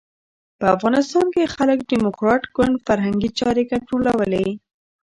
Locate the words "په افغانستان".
0.59-1.25